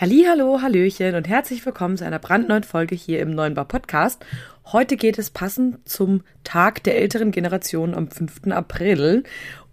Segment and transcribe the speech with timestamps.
[0.00, 4.24] Hallo, Hallöchen und herzlich willkommen zu einer brandneuen Folge hier im Neuen Bar Podcast.
[4.66, 8.46] Heute geht es passend zum Tag der älteren Generation am 5.
[8.52, 9.24] April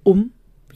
[0.02, 0.32] um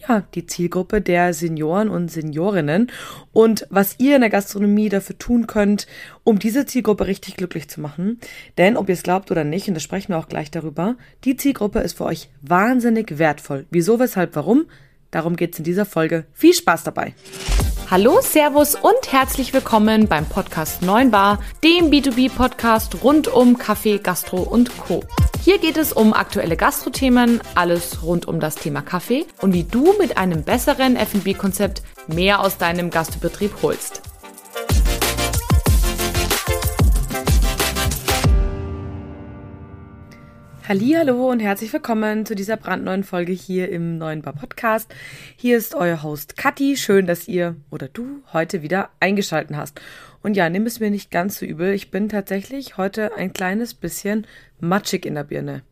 [0.08, 2.92] ja, die Zielgruppe der Senioren und Seniorinnen
[3.34, 5.88] und was ihr in der Gastronomie dafür tun könnt,
[6.24, 8.20] um diese Zielgruppe richtig glücklich zu machen.
[8.60, 11.38] Denn ob ihr es glaubt oder nicht, und da sprechen wir auch gleich darüber, die
[11.38, 13.66] Zielgruppe ist für euch wahnsinnig wertvoll.
[13.72, 14.68] Wieso, weshalb, warum?
[15.12, 16.26] Darum geht's in dieser Folge.
[16.34, 17.14] Viel Spaß dabei!
[17.90, 24.44] Hallo, Servus und herzlich willkommen beim Podcast 9 Bar, dem B2B-Podcast rund um Kaffee, Gastro
[24.44, 25.04] und Co.
[25.44, 29.96] Hier geht es um aktuelle Gastrothemen, alles rund um das Thema Kaffee und wie du
[29.98, 34.09] mit einem besseren F&B-Konzept mehr aus deinem Gastbetrieb holst.
[40.70, 44.94] Hallo und herzlich willkommen zu dieser brandneuen Folge hier im neuen Bar Podcast.
[45.36, 46.78] Hier ist euer Host Kathi.
[46.78, 49.82] Schön, dass ihr oder du heute wieder eingeschalten hast.
[50.22, 51.74] Und ja, nimm es mir nicht ganz so übel.
[51.74, 54.28] Ich bin tatsächlich heute ein kleines bisschen
[54.60, 55.64] matschig in der Birne.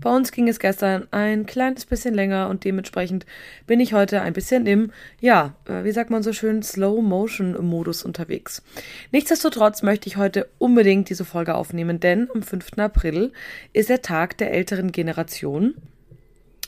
[0.00, 3.26] Bei uns ging es gestern ein kleines bisschen länger und dementsprechend
[3.66, 8.62] bin ich heute ein bisschen im, ja, äh, wie sagt man so schön, Slow-Motion-Modus unterwegs.
[9.10, 12.78] Nichtsdestotrotz möchte ich heute unbedingt diese Folge aufnehmen, denn am 5.
[12.78, 13.32] April
[13.72, 15.74] ist der Tag der älteren Generation.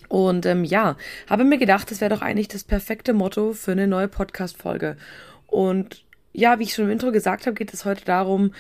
[0.09, 0.97] Und ähm, ja,
[1.29, 4.97] habe mir gedacht, das wäre doch eigentlich das perfekte Motto für eine neue Podcast-Folge.
[5.47, 8.53] Und ja, wie ich schon im Intro gesagt habe, geht es heute darum,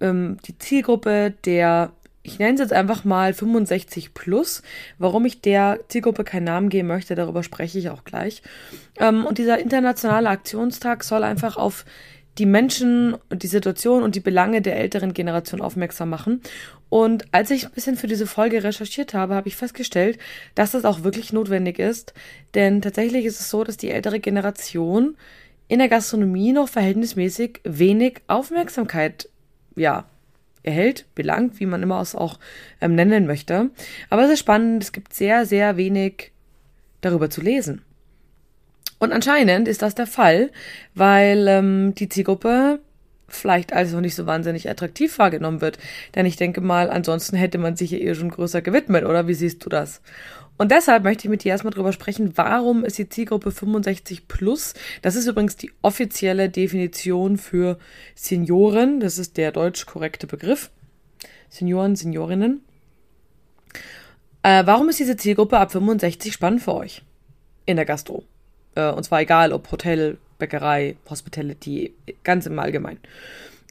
[0.00, 1.92] ähm, die Zielgruppe der
[2.22, 4.62] ich nenne es jetzt einfach mal 65 plus.
[4.98, 8.42] Warum ich der Zielgruppe keinen Namen geben möchte, darüber spreche ich auch gleich.
[8.98, 11.84] Ähm, und dieser internationale Aktionstag soll einfach auf
[12.38, 16.40] die Menschen und die Situation und die Belange der älteren Generation aufmerksam machen.
[16.88, 20.18] Und als ich ein bisschen für diese Folge recherchiert habe, habe ich festgestellt,
[20.54, 22.14] dass das auch wirklich notwendig ist.
[22.54, 25.16] Denn tatsächlich ist es so, dass die ältere Generation
[25.68, 29.28] in der Gastronomie noch verhältnismäßig wenig Aufmerksamkeit
[29.74, 30.04] ja,
[30.62, 32.38] erhält, belangt, wie man immer es auch
[32.80, 33.70] ähm, nennen möchte.
[34.10, 36.32] Aber es ist spannend, es gibt sehr, sehr wenig
[37.00, 37.82] darüber zu lesen.
[38.98, 40.50] Und anscheinend ist das der Fall,
[40.94, 42.80] weil ähm, die Zielgruppe
[43.32, 45.78] vielleicht als noch nicht so wahnsinnig attraktiv wahrgenommen wird.
[46.14, 49.34] Denn ich denke mal, ansonsten hätte man sich ja eher schon größer gewidmet, oder wie
[49.34, 50.02] siehst du das?
[50.62, 54.74] Und deshalb möchte ich mit dir erstmal drüber sprechen, warum ist die Zielgruppe 65 plus?
[55.02, 57.80] Das ist übrigens die offizielle Definition für
[58.14, 59.00] Senioren.
[59.00, 60.70] Das ist der deutsch korrekte Begriff.
[61.48, 62.62] Senioren, Seniorinnen.
[64.44, 67.02] Äh, warum ist diese Zielgruppe ab 65 spannend für euch?
[67.66, 68.22] In der Gastro.
[68.76, 73.00] Äh, und zwar egal, ob Hotel, Bäckerei, Hospitality, ganz im Allgemeinen.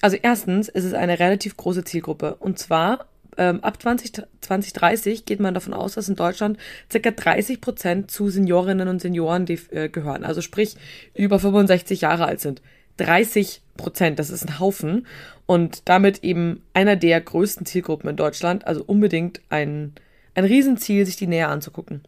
[0.01, 2.35] Also erstens ist es eine relativ große Zielgruppe.
[2.35, 3.05] Und zwar
[3.41, 6.59] ähm, ab 20, 2030 geht man davon aus, dass in Deutschland
[6.91, 10.23] circa 30 Prozent zu Seniorinnen und Senioren äh, gehören.
[10.23, 10.75] Also sprich,
[11.15, 12.61] über 65 Jahre alt sind.
[12.97, 15.07] 30 Prozent, das ist ein Haufen.
[15.47, 18.67] Und damit eben einer der größten Zielgruppen in Deutschland.
[18.67, 19.93] Also unbedingt ein,
[20.35, 22.03] ein Riesenziel, sich die näher anzugucken.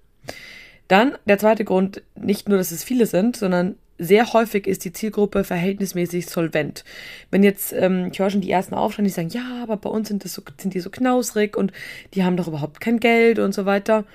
[0.87, 4.93] Dann der zweite Grund, nicht nur, dass es viele sind, sondern sehr häufig ist die
[4.93, 6.83] Zielgruppe verhältnismäßig solvent.
[7.31, 10.07] Wenn jetzt, ähm, ich höre schon die ersten Aufstände, die sagen, ja, aber bei uns
[10.07, 11.71] sind, das so, sind die so knausrig und
[12.13, 14.05] die haben doch überhaupt kein Geld und so weiter.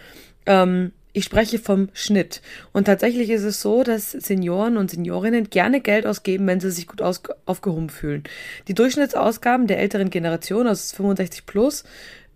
[0.46, 2.42] Ähm, ich spreche vom Schnitt.
[2.72, 6.86] Und tatsächlich ist es so, dass Senioren und Seniorinnen gerne Geld ausgeben, wenn sie sich
[6.86, 8.24] gut aufgehoben fühlen.
[8.68, 11.84] Die Durchschnittsausgaben der älteren Generation, also 65 plus,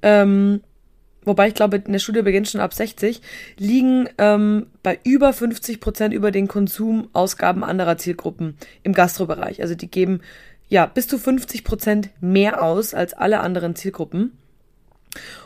[0.03, 0.63] ähm,
[1.25, 3.21] wobei ich glaube, in der Studie beginnt schon ab 60,
[3.59, 9.63] liegen ähm, bei über 50 Prozent über den Konsumausgaben anderer Zielgruppen im Gastrobereich.
[9.63, 10.21] Also die geben
[10.69, 14.39] ja bis zu 50 Prozent mehr aus als alle anderen Zielgruppen.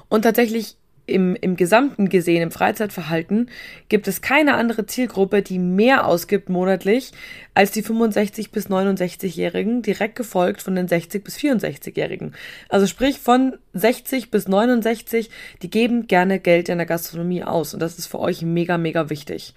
[0.08, 0.76] Und tatsächlich
[1.06, 3.50] im, im Gesamten gesehen, im Freizeitverhalten,
[3.88, 7.12] gibt es keine andere Zielgruppe, die mehr ausgibt monatlich
[7.54, 12.34] als die 65 bis 69-Jährigen, direkt gefolgt von den 60 bis 64-Jährigen.
[12.68, 15.30] Also sprich von 60 bis 69,
[15.62, 19.08] die geben gerne Geld in der Gastronomie aus und das ist für euch mega, mega
[19.08, 19.54] wichtig.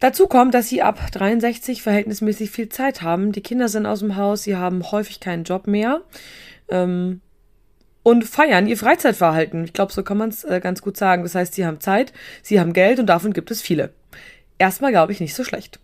[0.00, 3.32] Dazu kommt, dass sie ab 63 verhältnismäßig viel Zeit haben.
[3.32, 6.02] Die Kinder sind aus dem Haus, sie haben häufig keinen Job mehr.
[6.68, 7.20] Ähm,
[8.02, 9.64] und feiern ihr Freizeitverhalten.
[9.64, 11.22] Ich glaube, so kann man es äh, ganz gut sagen.
[11.22, 12.12] Das heißt, sie haben Zeit,
[12.42, 13.90] sie haben Geld und davon gibt es viele.
[14.58, 15.78] Erstmal glaube ich nicht so schlecht.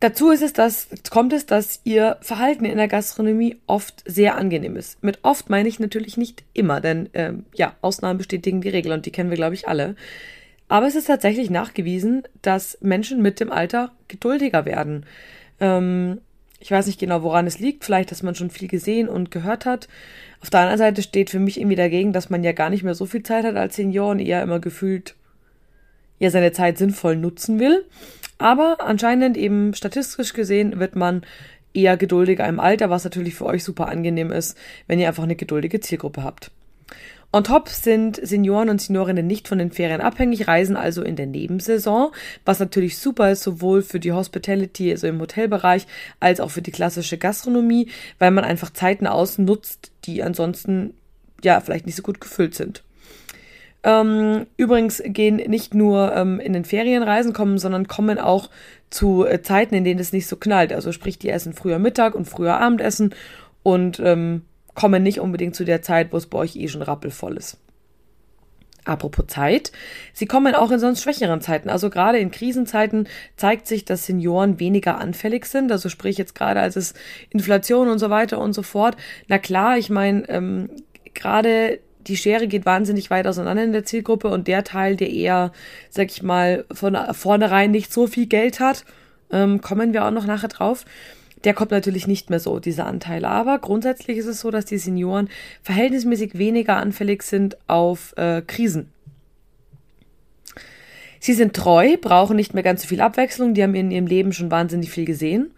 [0.00, 4.76] Dazu ist es, dass, kommt es, dass ihr Verhalten in der Gastronomie oft sehr angenehm
[4.76, 5.02] ist.
[5.02, 9.06] Mit oft meine ich natürlich nicht immer, denn ähm, ja, Ausnahmen bestätigen die Regel und
[9.06, 9.96] die kennen wir, glaube ich, alle.
[10.68, 15.04] Aber es ist tatsächlich nachgewiesen, dass Menschen mit dem Alter geduldiger werden.
[15.58, 16.20] Ähm,
[16.60, 17.84] ich weiß nicht genau, woran es liegt.
[17.84, 19.88] Vielleicht, dass man schon viel gesehen und gehört hat.
[20.40, 22.94] Auf der anderen Seite steht für mich irgendwie dagegen, dass man ja gar nicht mehr
[22.94, 25.14] so viel Zeit hat als Senior und eher immer gefühlt
[26.18, 27.84] ja seine Zeit sinnvoll nutzen will.
[28.38, 31.22] Aber anscheinend eben statistisch gesehen wird man
[31.74, 34.56] eher geduldiger im Alter, was natürlich für euch super angenehm ist,
[34.86, 36.50] wenn ihr einfach eine geduldige Zielgruppe habt.
[37.30, 41.26] On top sind Senioren und Seniorinnen nicht von den Ferien abhängig, reisen also in der
[41.26, 42.10] Nebensaison,
[42.46, 45.86] was natürlich super ist, sowohl für die Hospitality, also im Hotelbereich,
[46.20, 50.94] als auch für die klassische Gastronomie, weil man einfach Zeiten ausnutzt, die ansonsten
[51.44, 52.82] ja vielleicht nicht so gut gefüllt sind.
[53.84, 58.48] Ähm, übrigens gehen nicht nur ähm, in den Ferienreisen kommen, sondern kommen auch
[58.90, 60.72] zu äh, Zeiten, in denen es nicht so knallt.
[60.72, 63.14] Also sprich, die essen früher Mittag und früher Abendessen
[63.62, 64.42] und ähm,
[64.78, 67.58] kommen nicht unbedingt zu der Zeit, wo es bei euch eh schon rappelvoll ist.
[68.84, 69.72] Apropos Zeit,
[70.12, 71.68] sie kommen auch in sonst schwächeren Zeiten.
[71.68, 75.72] Also gerade in Krisenzeiten zeigt sich, dass Senioren weniger anfällig sind.
[75.72, 76.94] Also sprich jetzt gerade als es
[77.30, 78.96] Inflation und so weiter und so fort.
[79.26, 80.70] Na klar, ich meine, ähm,
[81.12, 85.50] gerade die Schere geht wahnsinnig weit auseinander in der Zielgruppe und der Teil, der eher,
[85.90, 88.84] sag ich mal, von vornherein nicht so viel Geld hat,
[89.32, 90.84] ähm, kommen wir auch noch nachher drauf.
[91.44, 93.24] Der kommt natürlich nicht mehr so, dieser Anteil.
[93.24, 95.28] Aber grundsätzlich ist es so, dass die Senioren
[95.62, 98.90] verhältnismäßig weniger anfällig sind auf äh, Krisen.
[101.20, 104.32] Sie sind treu, brauchen nicht mehr ganz so viel Abwechslung, die haben in ihrem Leben
[104.32, 105.50] schon wahnsinnig viel gesehen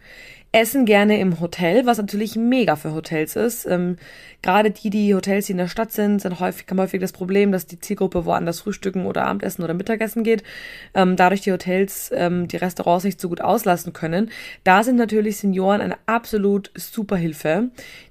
[0.52, 3.66] essen gerne im Hotel, was natürlich mega für Hotels ist.
[3.66, 3.96] Ähm,
[4.42, 7.52] Gerade die, die Hotels, die in der Stadt sind, sind häufig, haben häufig das Problem,
[7.52, 10.42] dass die Zielgruppe woanders frühstücken oder Abendessen oder Mittagessen geht.
[10.94, 14.30] Ähm, dadurch die Hotels ähm, die Restaurants nicht so gut auslassen können.
[14.64, 17.70] Da sind natürlich Senioren eine absolut super Hilfe,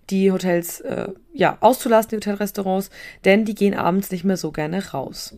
[0.09, 2.89] die Hotels äh, ja auszulassen, die Hotelrestaurants,
[3.25, 5.35] denn die gehen abends nicht mehr so gerne raus.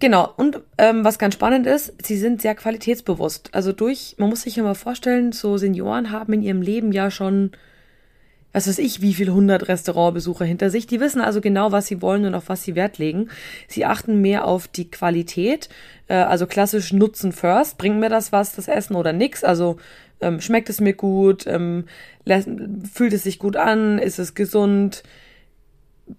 [0.00, 3.50] Genau, und ähm, was ganz spannend ist, sie sind sehr qualitätsbewusst.
[3.52, 7.10] Also durch, man muss sich ja mal vorstellen, so Senioren haben in ihrem Leben ja
[7.10, 7.50] schon,
[8.52, 10.86] was weiß ich, wie viele hundert Restaurantbesucher hinter sich.
[10.86, 13.28] Die wissen also genau, was sie wollen und auf was sie Wert legen.
[13.66, 15.68] Sie achten mehr auf die Qualität,
[16.06, 17.76] äh, also klassisch Nutzen first.
[17.76, 19.42] Bringt mir das was, das Essen oder nix?
[19.42, 19.78] Also
[20.20, 21.44] ähm, schmeckt es mir gut?
[21.48, 21.86] Ähm,
[22.92, 23.98] fühlt es sich gut an?
[23.98, 25.02] Ist es gesund?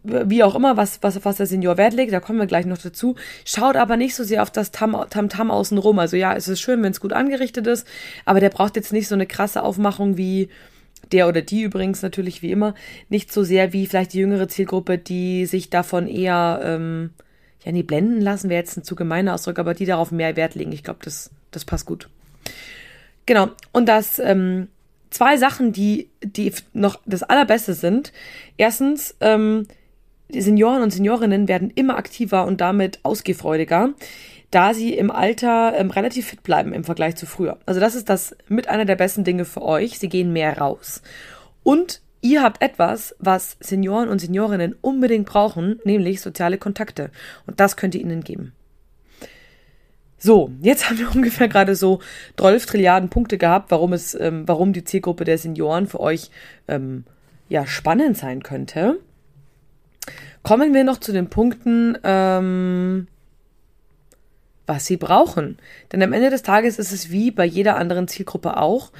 [0.03, 2.77] Wie auch immer, was, was, was der Senior Wert legt, da kommen wir gleich noch
[2.77, 3.15] dazu.
[3.45, 6.00] Schaut aber nicht so sehr auf das Tam-Tam -Tam außenrum.
[6.00, 7.88] Also ja, es ist schön, wenn es gut angerichtet ist,
[8.25, 10.50] aber der braucht jetzt nicht so eine krasse Aufmachung wie
[11.12, 12.75] der oder die übrigens natürlich wie immer,
[13.09, 17.12] nicht so sehr wie vielleicht die jüngere Zielgruppe, die sich davon eher, ähm,
[17.63, 20.56] ja, nie blenden lassen, wäre jetzt ein zu gemeiner Ausdruck, aber die darauf mehr Wert
[20.56, 20.71] legen.
[20.71, 22.09] Ich glaube, das, das passt gut.
[23.25, 23.50] Genau.
[23.71, 24.68] Und das, ähm,
[25.09, 28.13] zwei Sachen, die, die noch das Allerbeste sind.
[28.57, 29.68] Erstens, ähm,
[30.30, 33.94] die Senioren und Seniorinnen werden immer aktiver und damit ausgehfreudiger,
[34.52, 37.58] da sie im Alter ähm, relativ fit bleiben im Vergleich zu früher.
[37.66, 40.00] Also das ist das mit einer der besten Dinge für euch.
[40.00, 41.02] Sie gehen mehr raus.
[41.64, 47.12] Und ihr habt etwas, was Senioren und Seniorinnen unbedingt brauchen, nämlich soziale Kontakte.
[47.46, 48.54] Und das könnt ihr ihnen geben.
[50.18, 52.00] So, jetzt haben wir ungefähr gerade so
[52.38, 56.30] 12 Trilliarden Punkte gehabt, warum es, ähm, warum die Zielgruppe der Senioren für euch
[56.68, 57.06] ähm,
[57.48, 59.00] ja spannend sein könnte.
[60.44, 63.07] Kommen wir noch zu den Punkten, ähm,
[64.65, 65.57] was sie brauchen.
[65.91, 68.91] Denn am Ende des Tages ist es wie bei jeder anderen Zielgruppe auch.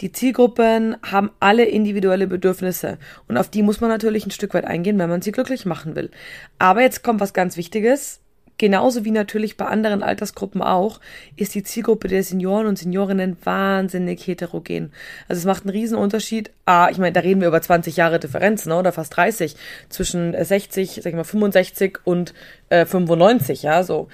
[0.00, 2.98] Die Zielgruppen haben alle individuelle Bedürfnisse
[3.28, 5.94] und auf die muss man natürlich ein Stück weit eingehen, wenn man sie glücklich machen
[5.94, 6.10] will.
[6.58, 8.21] Aber jetzt kommt was ganz Wichtiges
[8.58, 11.00] genauso wie natürlich bei anderen Altersgruppen auch,
[11.36, 14.92] ist die Zielgruppe der Senioren und Seniorinnen wahnsinnig heterogen.
[15.28, 16.50] Also es macht einen riesen Unterschied.
[16.64, 19.56] Ah, ich meine, da reden wir über 20 Jahre Differenz, ne, oder fast 30
[19.88, 22.34] zwischen 60, sag ich mal 65 und
[22.68, 24.08] äh, 95, ja, so.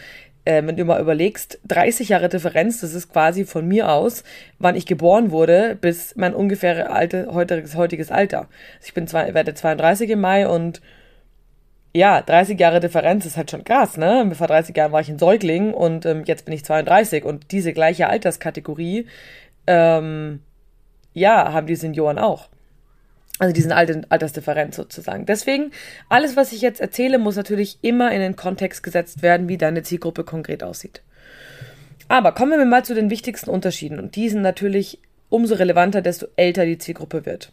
[0.44, 4.24] Äh, wenn du mal überlegst, 30 Jahre Differenz, das ist quasi von mir aus,
[4.58, 8.48] wann ich geboren wurde, bis mein ungefähr alte, heutiges, heutiges Alter.
[8.78, 10.80] Also ich bin zwei, werde 32 im Mai und
[11.98, 14.30] ja, 30 Jahre Differenz ist halt schon krass, ne?
[14.34, 17.72] Vor 30 Jahren war ich ein Säugling und ähm, jetzt bin ich 32 und diese
[17.72, 19.06] gleiche Alterskategorie,
[19.66, 20.40] ähm,
[21.12, 22.48] ja, haben die Senioren auch.
[23.40, 25.26] Also diesen Altersdifferenz sozusagen.
[25.26, 25.72] Deswegen,
[26.08, 29.82] alles, was ich jetzt erzähle, muss natürlich immer in den Kontext gesetzt werden, wie deine
[29.82, 31.02] Zielgruppe konkret aussieht.
[32.08, 33.98] Aber kommen wir mal zu den wichtigsten Unterschieden.
[33.98, 37.52] Und die sind natürlich umso relevanter, desto älter die Zielgruppe wird.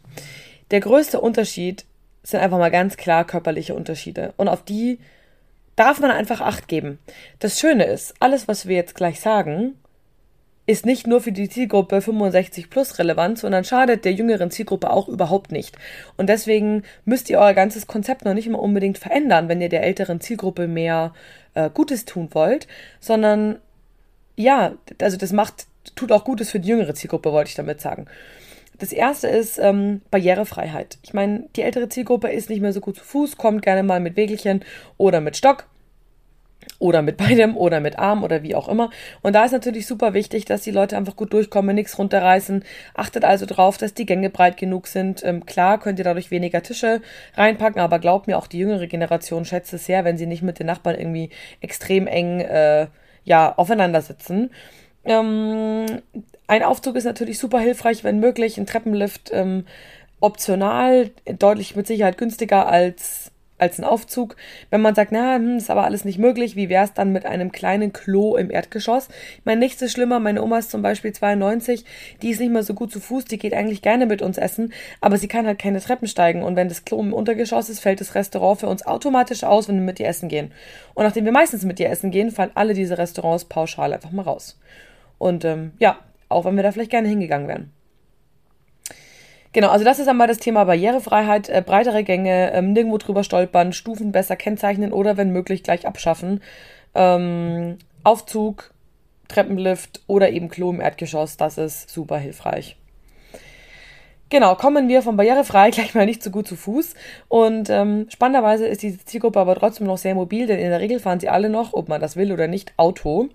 [0.72, 1.86] Der größte Unterschied
[2.25, 4.34] sind einfach mal ganz klar körperliche Unterschiede.
[4.38, 5.00] Und auf die
[5.75, 7.00] darf man einfach Acht geben.
[7.39, 9.75] Das Schöne ist, alles, was wir jetzt gleich sagen,
[10.67, 15.08] ist nicht nur für die Zielgruppe 65 plus relevant, sondern schadet der jüngeren Zielgruppe auch
[15.08, 15.77] überhaupt nicht.
[16.17, 19.84] Und deswegen müsst ihr euer ganzes Konzept noch nicht immer unbedingt verändern, wenn ihr der
[19.84, 21.13] älteren Zielgruppe mehr
[21.53, 22.67] äh, Gutes tun wollt,
[23.00, 23.60] sondern
[24.36, 28.08] ja, also das macht, tut auch Gutes für die jüngere Zielgruppe, wollte ich damit sagen.
[28.77, 30.98] Das erste ist ähm, Barrierefreiheit.
[31.03, 34.00] Ich meine, die ältere Zielgruppe ist nicht mehr so gut zu Fuß, kommt gerne mal
[34.00, 34.63] mit Wägelchen
[34.98, 35.67] oder mit Stock.
[36.79, 38.89] oder mit beidem oder mit Arm oder wie auch immer.
[39.22, 42.63] Und da ist natürlich super wichtig, dass die Leute einfach gut durchkommen, nichts runterreißen.
[42.94, 45.24] Achtet also drauf, dass die Gänge breit genug sind.
[45.24, 47.01] Ähm, klar könnt ihr dadurch weniger Tische
[47.36, 50.60] reinpacken, aber glaubt mir, auch die jüngere Generation schätzt es sehr, wenn sie nicht mit
[50.60, 51.29] den Nachbarn irgendwie
[51.62, 52.88] extrem eng äh,
[53.24, 54.51] ja, aufeinander sitzen.
[55.06, 55.86] Ähm,
[56.48, 58.58] ein Aufzug ist natürlich super hilfreich, wenn möglich.
[58.58, 59.66] Ein Treppenlift ähm,
[60.20, 64.36] optional, deutlich mit Sicherheit günstiger als als ein Aufzug.
[64.70, 67.26] Wenn man sagt, na, hm, ist aber alles nicht möglich, wie wäre es dann mit
[67.26, 69.08] einem kleinen Klo im Erdgeschoss?
[69.38, 70.20] Ich meine, nichts ist schlimmer.
[70.20, 71.86] Meine Oma ist zum Beispiel 92,
[72.22, 74.74] die ist nicht mehr so gut zu Fuß, die geht eigentlich gerne mit uns essen,
[75.02, 76.44] aber sie kann halt keine Treppen steigen.
[76.44, 79.76] Und wenn das Klo im Untergeschoss ist, fällt das Restaurant für uns automatisch aus, wenn
[79.76, 80.52] wir mit ihr essen gehen.
[80.94, 84.24] Und nachdem wir meistens mit ihr essen gehen, fallen alle diese Restaurants pauschal einfach mal
[84.24, 84.58] raus.
[85.17, 87.72] Und ähm, ja, auch wenn wir da vielleicht gerne hingegangen wären.
[89.55, 93.72] Genau, also das ist einmal das Thema Barrierefreiheit, äh, breitere Gänge, ähm, nirgendwo drüber stolpern,
[93.72, 96.41] Stufen besser kennzeichnen oder wenn möglich gleich abschaffen.
[96.93, 98.74] Ähm, Aufzug,
[99.29, 102.75] Treppenlift oder eben Klo im Erdgeschoss, das ist super hilfreich.
[104.29, 106.93] Genau, kommen wir von barrierefrei gleich mal nicht so gut zu Fuß.
[107.29, 111.00] Und ähm, spannenderweise ist diese Zielgruppe aber trotzdem noch sehr mobil, denn in der Regel
[111.00, 113.29] fahren sie alle noch, ob man das will oder nicht, Auto.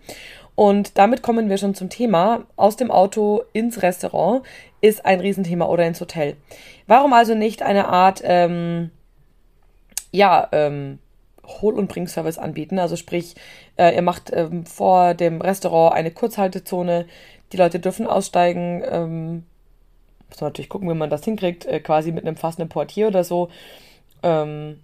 [0.54, 2.44] Und damit kommen wir schon zum Thema.
[2.56, 4.42] Aus dem Auto ins Restaurant
[4.80, 6.36] ist ein Riesenthema oder ins Hotel.
[6.86, 8.90] Warum also nicht eine Art, ähm,
[10.12, 10.98] ja, ähm,
[11.46, 12.78] Hol- und Bringservice anbieten?
[12.78, 13.34] Also sprich,
[13.76, 17.06] äh, ihr macht ähm, vor dem Restaurant eine Kurzhaltezone,
[17.52, 19.44] die Leute dürfen aussteigen, ähm,
[20.28, 23.24] muss man natürlich gucken, wie man das hinkriegt, äh, quasi mit einem fassenden Portier oder
[23.24, 23.48] so.
[24.22, 24.80] Ähm,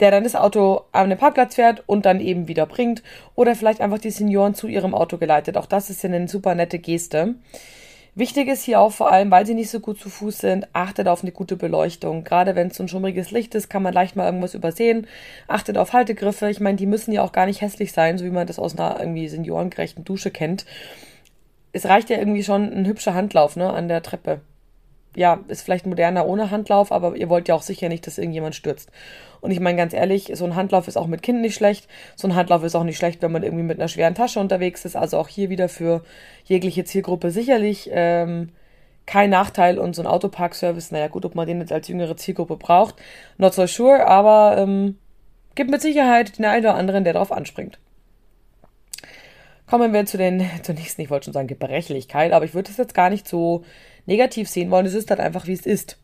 [0.00, 3.02] der dann das Auto an den Parkplatz fährt und dann eben wieder bringt.
[3.34, 5.56] Oder vielleicht einfach die Senioren zu ihrem Auto geleitet.
[5.56, 7.34] Auch das ist ja eine super nette Geste.
[8.14, 11.06] Wichtig ist hier auch vor allem, weil sie nicht so gut zu Fuß sind, achtet
[11.06, 12.24] auf eine gute Beleuchtung.
[12.24, 15.06] Gerade wenn es so ein schummriges Licht ist, kann man leicht mal irgendwas übersehen.
[15.46, 16.50] Achtet auf Haltegriffe.
[16.50, 18.76] Ich meine, die müssen ja auch gar nicht hässlich sein, so wie man das aus
[18.76, 20.66] einer irgendwie seniorengerechten Dusche kennt.
[21.72, 24.40] Es reicht ja irgendwie schon ein hübscher Handlauf ne, an der Treppe
[25.18, 28.54] ja, ist vielleicht moderner ohne Handlauf, aber ihr wollt ja auch sicher nicht, dass irgendjemand
[28.54, 28.90] stürzt.
[29.40, 31.88] Und ich meine ganz ehrlich, so ein Handlauf ist auch mit Kind nicht schlecht.
[32.14, 34.84] So ein Handlauf ist auch nicht schlecht, wenn man irgendwie mit einer schweren Tasche unterwegs
[34.84, 34.94] ist.
[34.94, 36.04] Also auch hier wieder für
[36.44, 38.50] jegliche Zielgruppe sicherlich ähm,
[39.06, 39.78] kein Nachteil.
[39.78, 42.94] Und so ein Autoparkservice, naja gut, ob man den jetzt als jüngere Zielgruppe braucht,
[43.38, 44.98] not so sure, aber ähm,
[45.56, 47.80] gibt mit Sicherheit den einen oder anderen, der darauf anspringt.
[49.66, 52.76] Kommen wir zu den, zur nächsten, ich wollte schon sagen Gebrechlichkeit, aber ich würde es
[52.76, 53.64] jetzt gar nicht so
[54.08, 54.86] negativ sehen wollen.
[54.86, 55.98] Es ist halt einfach, wie es ist.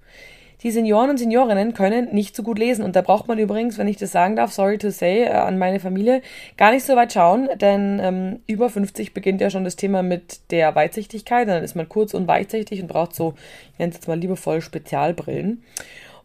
[0.63, 2.85] Die Senioren und Seniorinnen können nicht so gut lesen.
[2.85, 5.59] Und da braucht man übrigens, wenn ich das sagen darf, sorry to say, äh, an
[5.59, 6.23] meine Familie,
[6.57, 10.51] gar nicht so weit schauen, denn ähm, über 50 beginnt ja schon das Thema mit
[10.51, 11.49] der Weitsichtigkeit.
[11.49, 13.35] Dann ist man kurz und weitsichtig und braucht so,
[13.73, 15.63] ich nenne es jetzt mal liebevoll, Spezialbrillen.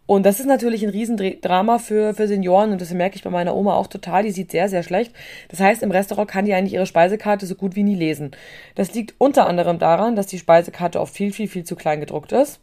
[0.09, 3.55] Und das ist natürlich ein Riesendrama für, für Senioren und das merke ich bei meiner
[3.55, 4.23] Oma auch total.
[4.23, 5.13] Die sieht sehr, sehr schlecht.
[5.49, 8.31] Das heißt, im Restaurant kann die eigentlich ihre Speisekarte so gut wie nie lesen.
[8.73, 12.31] Das liegt unter anderem daran, dass die Speisekarte oft viel, viel, viel zu klein gedruckt
[12.31, 12.59] ist.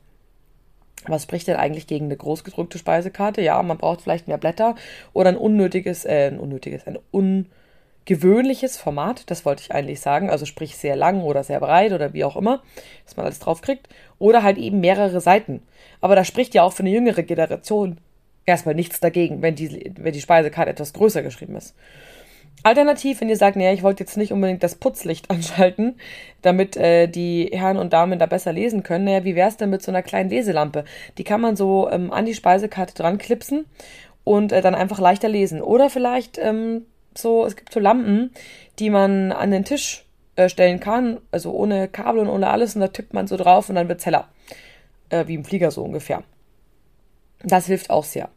[1.07, 3.43] Was spricht denn eigentlich gegen eine groß gedruckte Speisekarte?
[3.43, 4.75] Ja, man braucht vielleicht mehr Blätter
[5.12, 6.99] oder ein unnötiges, äh, ein unnötiges, ein
[8.08, 12.12] ungewöhnliches Format, das wollte ich eigentlich sagen, also sprich sehr lang oder sehr breit oder
[12.12, 12.62] wie auch immer,
[13.04, 13.88] dass man alles draufkriegt.
[14.18, 15.62] Oder halt eben mehrere Seiten.
[16.00, 17.98] Aber da spricht ja auch für eine jüngere Generation
[18.44, 21.75] erstmal nichts dagegen, wenn die, wenn die Speisekarte etwas größer geschrieben ist.
[22.62, 25.96] Alternativ, wenn ihr sagt, naja, ich wollte jetzt nicht unbedingt das Putzlicht anschalten,
[26.42, 29.70] damit äh, die Herren und Damen da besser lesen können, naja, wie wäre es denn
[29.70, 30.84] mit so einer kleinen Leselampe?
[31.18, 33.66] Die kann man so ähm, an die Speisekarte dran klipsen
[34.25, 35.60] und äh, dann einfach leichter lesen.
[35.60, 36.86] Oder vielleicht ähm,
[37.18, 38.30] so, es gibt so Lampen,
[38.78, 40.04] die man an den Tisch
[40.37, 43.68] äh, stellen kann, also ohne Kabel und ohne alles, und da tippt man so drauf
[43.68, 44.28] und dann wird's heller
[45.11, 46.23] äh, wie im Flieger so ungefähr.
[47.42, 48.28] Das hilft auch sehr.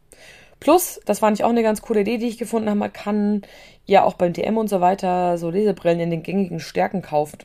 [0.60, 3.44] Plus, das fand ich auch eine ganz coole Idee, die ich gefunden habe, man kann
[3.86, 7.40] ja auch beim DM und so weiter so Lesebrillen in den gängigen Stärken kaufen.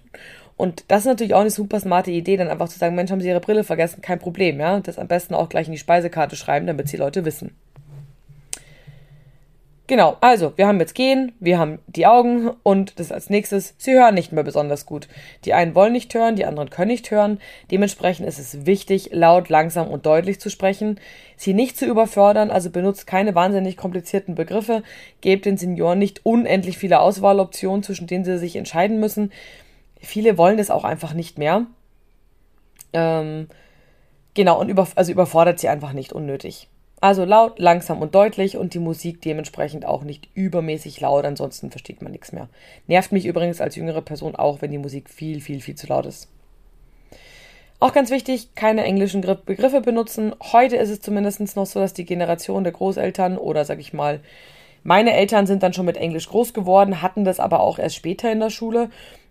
[0.56, 3.20] Und das ist natürlich auch eine super smarte Idee, dann einfach zu sagen, Mensch, haben
[3.20, 4.80] Sie Ihre Brille vergessen, kein Problem, ja.
[4.80, 7.56] Das am besten auch gleich in die Speisekarte schreiben, damit die Leute wissen.
[9.86, 13.92] Genau, also wir haben jetzt Gehen, wir haben die Augen und das als nächstes, sie
[13.92, 15.08] hören nicht mehr besonders gut.
[15.44, 17.38] Die einen wollen nicht hören, die anderen können nicht hören.
[17.70, 20.98] Dementsprechend ist es wichtig, laut, langsam und deutlich zu sprechen,
[21.36, 24.82] sie nicht zu überfördern, also benutzt keine wahnsinnig komplizierten Begriffe,
[25.20, 29.32] gebt den Senioren nicht unendlich viele Auswahloptionen, zwischen denen sie sich entscheiden müssen.
[30.00, 31.66] Viele wollen das auch einfach nicht mehr.
[32.94, 33.48] Ähm,
[34.32, 36.68] genau, und über, also überfordert sie einfach nicht unnötig.
[37.04, 42.00] Also laut, langsam und deutlich und die Musik dementsprechend auch nicht übermäßig laut, ansonsten versteht
[42.00, 42.49] man nichts mehr.
[42.87, 46.06] Nervt mich übrigens als jüngere Person auch, wenn die Musik viel, viel, viel zu laut
[46.06, 46.28] ist.
[47.78, 50.34] Auch ganz wichtig, keine englischen Begriffe benutzen.
[50.52, 54.20] Heute ist es zumindest noch so, dass die Generation der Großeltern oder sag ich mal
[54.82, 58.32] Meine Eltern sind dann schon mit Englisch groß geworden, hatten das aber auch erst später
[58.32, 58.88] in der Schule.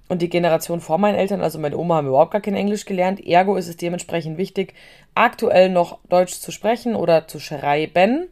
[0.09, 3.25] Und die Generation vor meinen Eltern, also meine Oma, haben überhaupt gar kein Englisch gelernt.
[3.25, 4.73] Ergo ist es dementsprechend wichtig,
[5.15, 8.27] aktuell noch Deutsch zu sprechen oder zu schreiben.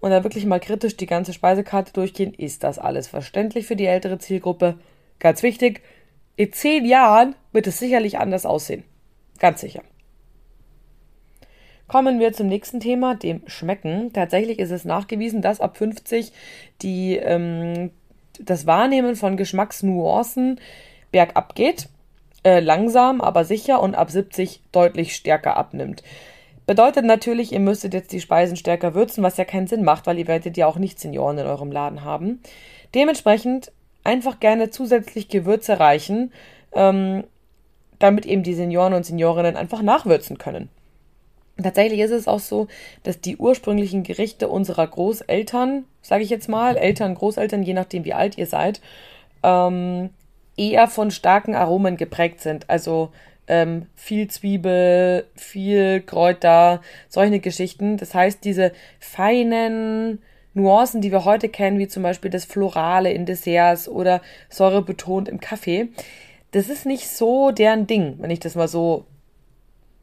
[0.00, 2.32] Und da wirklich mal kritisch die ganze Speisekarte durchgehen.
[2.34, 4.78] Ist das alles verständlich für die ältere Zielgruppe?
[5.18, 5.82] Ganz wichtig,
[6.36, 8.84] in zehn Jahren wird es sicherlich anders aussehen.
[9.40, 9.82] Ganz sicher.
[11.88, 14.12] Kommen wir zum nächsten Thema, dem Schmecken.
[14.12, 16.32] Tatsächlich ist es nachgewiesen, dass ab 50
[16.82, 17.90] die, ähm,
[18.38, 20.60] das Wahrnehmen von Geschmacksnuancen
[21.10, 21.88] bergab geht.
[22.44, 26.02] Äh, langsam, aber sicher und ab 70 deutlich stärker abnimmt.
[26.66, 30.18] Bedeutet natürlich, ihr müsstet jetzt die Speisen stärker würzen, was ja keinen Sinn macht, weil
[30.18, 32.40] ihr werdet ja auch nicht Senioren in eurem Laden haben.
[32.94, 33.72] Dementsprechend
[34.04, 36.32] einfach gerne zusätzlich Gewürze reichen,
[36.72, 37.24] ähm,
[37.98, 40.68] damit eben die Senioren und Seniorinnen einfach nachwürzen können.
[41.60, 42.68] Tatsächlich ist es auch so,
[43.02, 48.14] dass die ursprünglichen Gerichte unserer Großeltern, sage ich jetzt mal, Eltern, Großeltern, je nachdem wie
[48.14, 48.80] alt ihr seid,
[49.42, 50.10] ähm,
[50.58, 52.68] eher von starken Aromen geprägt sind.
[52.68, 53.10] Also
[53.46, 57.96] ähm, viel Zwiebel, viel Kräuter, solche Geschichten.
[57.96, 60.20] Das heißt, diese feinen
[60.54, 65.28] Nuancen, die wir heute kennen, wie zum Beispiel das Florale in Desserts oder Säure betont
[65.28, 65.88] im Kaffee,
[66.50, 69.04] das ist nicht so deren Ding, wenn ich das mal so,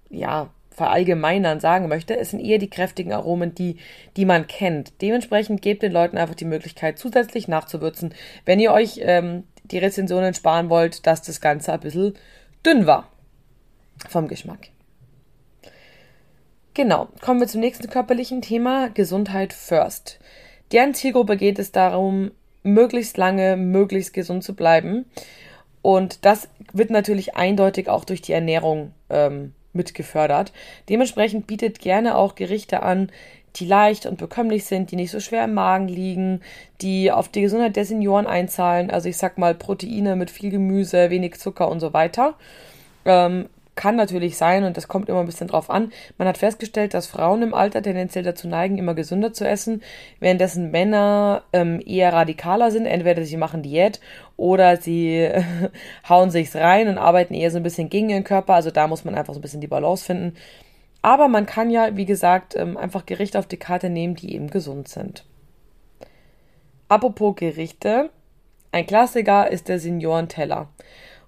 [0.10, 2.18] ja, verallgemeinern sagen möchte.
[2.18, 3.78] Es sind eher die kräftigen Aromen, die,
[4.18, 5.02] die man kennt.
[5.02, 10.34] Dementsprechend gebt den Leuten einfach die Möglichkeit, zusätzlich nachzuwürzen, wenn ihr euch ähm, die Rezensionen
[10.34, 12.16] sparen wollt, dass das Ganze ein bisschen
[12.66, 13.10] dünn war
[14.10, 14.70] vom Geschmack.
[16.74, 20.20] Genau, kommen wir zum nächsten körperlichen Thema, Gesundheit first.
[20.72, 22.32] Deren Zielgruppe geht es darum,
[22.64, 25.06] möglichst lange, möglichst gesund zu bleiben.
[25.82, 30.52] Und das wird natürlich eindeutig auch durch die Ernährung ähm, mit gefördert.
[30.90, 33.12] Dementsprechend bietet gerne auch Gerichte an,
[33.56, 36.42] die leicht und bekömmlich sind, die nicht so schwer im Magen liegen,
[36.82, 38.92] die auf die Gesundheit der Senioren einzahlen.
[38.92, 42.36] Also ich sag mal Proteine mit viel Gemüse, wenig Zucker und so weiter.
[43.06, 45.92] Ähm, kann natürlich sein und das kommt immer ein bisschen drauf an.
[46.18, 49.84] Man hat festgestellt, dass Frauen im Alter tendenziell dazu neigen, immer gesünder zu essen,
[50.20, 52.86] währenddessen Männer ähm, eher radikaler sind.
[52.86, 54.00] Entweder sie machen Diät
[54.38, 55.30] oder sie
[56.10, 58.54] hauen sich's rein und arbeiten eher so ein bisschen gegen ihren Körper.
[58.54, 60.36] Also da muss man einfach so ein bisschen die Balance finden.
[61.06, 64.50] Aber man kann ja, wie gesagt, ähm, einfach Gerichte auf die Karte nehmen, die eben
[64.50, 65.24] gesund sind.
[66.88, 68.10] Apropos Gerichte.
[68.72, 70.68] Ein Klassiker ist der Seniorenteller.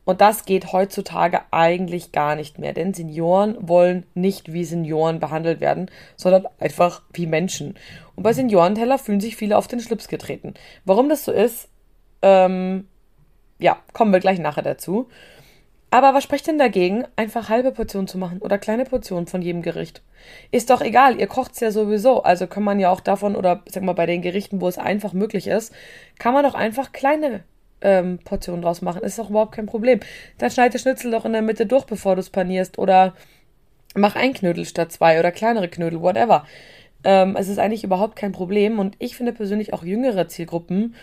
[0.04, 5.62] Und das geht heutzutage eigentlich gar nicht mehr, denn Senioren wollen nicht wie Senioren behandelt
[5.62, 7.76] werden, sondern einfach wie Menschen.
[8.16, 10.56] Und bei Seniorenteller fühlen sich viele auf den Schlips getreten.
[10.86, 11.70] Warum das so ist,
[12.24, 12.88] ähm,
[13.60, 15.08] ja, kommen wir gleich nachher dazu.
[15.90, 19.62] Aber was spricht denn dagegen, einfach halbe Portionen zu machen oder kleine Portionen von jedem
[19.62, 20.02] Gericht?
[20.52, 22.24] Ist doch egal, ihr kocht's ja sowieso.
[22.24, 25.14] Also kann man ja auch davon oder sag mal bei den Gerichten, wo es einfach
[25.14, 25.74] möglich ist,
[26.20, 27.44] kann man doch einfach kleine
[27.82, 29.02] ähm, Portionen draus machen.
[29.02, 30.02] Ist doch überhaupt kein Problem.
[30.38, 32.78] Dann schneid den Schnitzel doch in der Mitte durch, bevor du es panierst.
[32.80, 33.14] Oder
[33.96, 36.46] mach ein Knödel statt zwei oder kleinere Knödel, whatever.
[37.06, 38.80] Ähm, es ist eigentlich überhaupt kein Problem.
[38.80, 40.96] Und ich finde persönlich auch jüngere Zielgruppen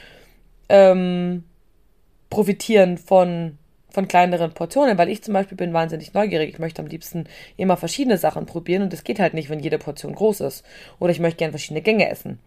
[0.68, 1.44] ähm,
[2.29, 3.59] profitieren von
[3.94, 6.50] von kleineren Portionen, weil ich zum Beispiel bin wahnsinnig neugierig.
[6.50, 7.26] Ich möchte am liebsten
[7.57, 10.64] immer verschiedene Sachen probieren und das geht halt nicht, wenn jede Portion groß ist.
[10.98, 12.40] Oder ich möchte gerne verschiedene Gänge essen.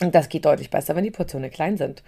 [0.00, 2.02] Und das geht deutlich besser, wenn die Portionen klein sind.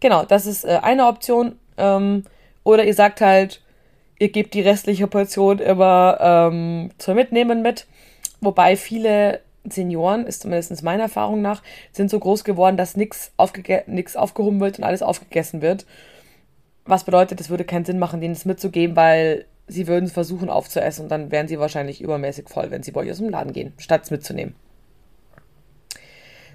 [0.00, 1.56] Genau, das ist äh, eine Option.
[1.78, 2.24] Ähm,
[2.64, 3.62] oder ihr sagt halt,
[4.18, 7.86] ihr gebt die restliche Portion immer ähm, zum Mitnehmen mit.
[8.40, 13.84] Wobei viele Senioren, ist zumindest meiner Erfahrung nach, sind so groß geworden, dass nichts aufge
[14.16, 15.86] aufgehoben wird und alles aufgegessen wird.
[16.86, 20.50] Was bedeutet, es würde keinen Sinn machen, denen es mitzugeben, weil sie würden es versuchen
[20.50, 23.52] aufzuessen und dann wären sie wahrscheinlich übermäßig voll, wenn sie bei euch aus dem Laden
[23.52, 24.54] gehen, statt es mitzunehmen.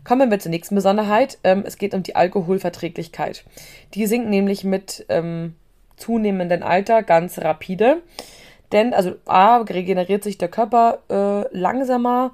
[0.04, 1.38] Kommen wir zur nächsten Besonderheit.
[1.44, 3.44] Ähm, es geht um die Alkoholverträglichkeit.
[3.94, 5.56] Die sinkt nämlich mit ähm,
[5.98, 8.02] zunehmendem Alter ganz rapide.
[8.72, 12.32] Denn, also A, regeneriert sich der Körper äh, langsamer,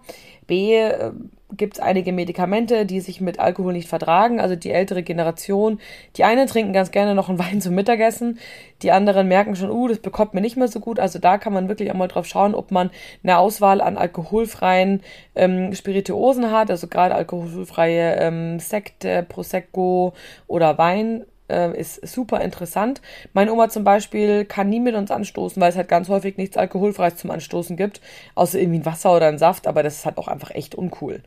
[0.48, 1.12] B, äh,
[1.58, 4.40] gibt es einige Medikamente, die sich mit Alkohol nicht vertragen.
[4.40, 5.80] Also die ältere Generation,
[6.16, 8.40] die einen trinken ganz gerne noch einen Wein zum Mittagessen,
[8.82, 11.00] die anderen merken schon, uh, das bekommt mir nicht mehr so gut.
[11.00, 12.92] Also da kann man wirklich auch mal drauf schauen, ob man
[13.24, 15.02] eine Auswahl an alkoholfreien
[15.36, 20.14] ähm, Spirituosen hat, also gerade alkoholfreie ähm, Sekte, Prosecco
[20.48, 23.02] oder Wein äh, ist super interessant.
[23.34, 26.58] Meine Oma zum Beispiel kann nie mit uns anstoßen, weil es halt ganz häufig nichts
[26.58, 28.02] Alkoholfreies zum Anstoßen gibt,
[28.36, 31.22] außer irgendwie ein Wasser oder ein Saft, aber das ist halt auch einfach echt uncool.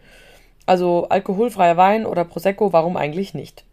[0.67, 3.65] Also alkoholfreier Wein oder Prosecco, warum eigentlich nicht?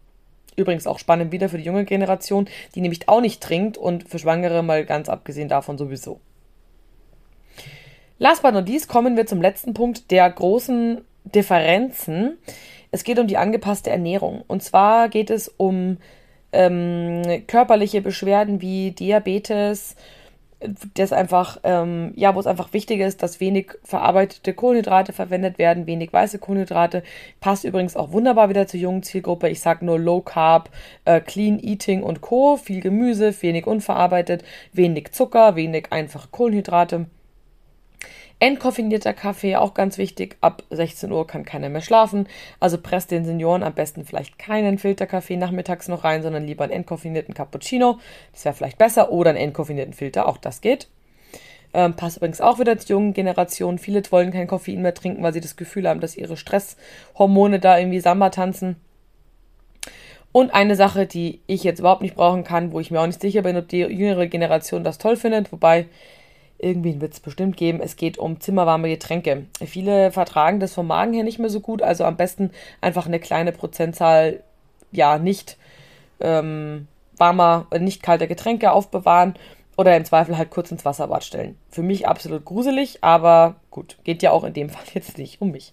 [0.56, 4.18] Übrigens auch spannend wieder für die junge Generation, die nämlich auch nicht trinkt und für
[4.18, 6.20] Schwangere mal ganz abgesehen davon sowieso.
[8.18, 12.38] Last but not least kommen wir zum letzten Punkt der großen Differenzen
[12.90, 14.42] Es geht um die angepasste Ernährung.
[14.46, 15.98] Und zwar geht es um
[16.52, 19.96] ähm, körperliche Beschwerden wie Diabetes,
[20.94, 25.86] das einfach, ähm, ja, wo es einfach wichtig ist, dass wenig verarbeitete Kohlenhydrate verwendet werden,
[25.86, 27.02] wenig weiße Kohlenhydrate.
[27.40, 29.48] Passt übrigens auch wunderbar wieder zur jungen Zielgruppe.
[29.50, 30.70] Ich sage nur Low Carb,
[31.04, 32.56] äh, Clean Eating und Co.
[32.56, 37.06] Viel Gemüse, wenig unverarbeitet, wenig Zucker, wenig einfache Kohlenhydrate.
[38.38, 40.36] Entkoffinierter Kaffee, auch ganz wichtig.
[40.42, 42.28] Ab 16 Uhr kann keiner mehr schlafen.
[42.60, 46.72] Also presst den Senioren am besten vielleicht keinen Filterkaffee nachmittags noch rein, sondern lieber einen
[46.72, 47.98] entkoffinierten Cappuccino.
[48.32, 49.10] Das wäre vielleicht besser.
[49.10, 50.88] Oder einen entkoffinierten Filter, auch das geht.
[51.72, 53.78] Ähm, passt übrigens auch wieder zur jungen Generation.
[53.78, 57.78] Viele wollen kein Koffein mehr trinken, weil sie das Gefühl haben, dass ihre Stresshormone da
[57.78, 58.76] irgendwie Samba tanzen.
[60.32, 63.22] Und eine Sache, die ich jetzt überhaupt nicht brauchen kann, wo ich mir auch nicht
[63.22, 65.86] sicher bin, ob die jüngere Generation das toll findet, wobei
[66.58, 67.80] irgendwie wird es bestimmt geben.
[67.80, 69.46] Es geht um zimmerwarme Getränke.
[69.64, 73.20] Viele vertragen das vom Magen her nicht mehr so gut, also am besten einfach eine
[73.20, 74.42] kleine Prozentzahl,
[74.92, 75.56] ja, nicht
[76.20, 79.34] ähm, warmer, nicht kalter Getränke aufbewahren
[79.76, 81.56] oder im Zweifel halt kurz ins Wasserbad stellen.
[81.68, 85.50] Für mich absolut gruselig, aber gut, geht ja auch in dem Fall jetzt nicht um
[85.50, 85.72] mich.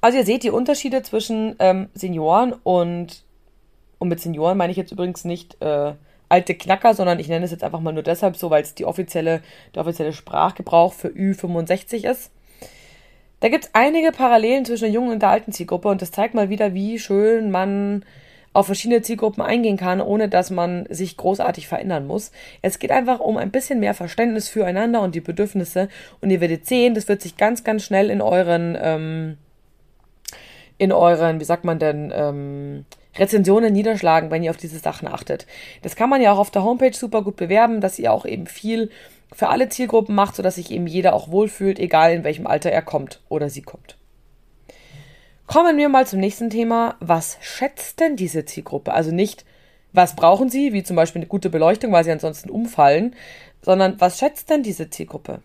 [0.00, 3.24] Also ihr seht die Unterschiede zwischen ähm, Senioren und,
[3.98, 5.94] und mit Senioren meine ich jetzt übrigens nicht äh,
[6.28, 8.84] alte Knacker, sondern ich nenne es jetzt einfach mal nur deshalb so, weil es die
[8.84, 9.40] offizielle,
[9.74, 12.30] der offizielle Sprachgebrauch für Ü65 ist.
[13.40, 16.34] Da gibt es einige Parallelen zwischen der jungen und der alten Zielgruppe und das zeigt
[16.34, 18.04] mal wieder, wie schön man
[18.52, 22.32] auf verschiedene Zielgruppen eingehen kann, ohne dass man sich großartig verändern muss.
[22.62, 25.88] Es geht einfach um ein bisschen mehr Verständnis füreinander und die Bedürfnisse
[26.20, 29.38] und ihr werdet sehen, das wird sich ganz, ganz schnell in euren, ähm,
[30.78, 32.84] in euren, wie sagt man denn, ähm,
[33.18, 35.46] Rezensionen niederschlagen, wenn ihr auf diese Sachen achtet.
[35.82, 38.46] Das kann man ja auch auf der Homepage super gut bewerben, dass ihr auch eben
[38.46, 38.90] viel
[39.32, 42.82] für alle Zielgruppen macht, sodass sich eben jeder auch wohlfühlt, egal in welchem Alter er
[42.82, 43.96] kommt oder sie kommt.
[45.46, 46.96] Kommen wir mal zum nächsten Thema.
[47.00, 48.92] Was schätzt denn diese Zielgruppe?
[48.92, 49.44] Also nicht,
[49.92, 53.14] was brauchen sie, wie zum Beispiel eine gute Beleuchtung, weil sie ansonsten umfallen,
[53.62, 55.40] sondern was schätzt denn diese Zielgruppe?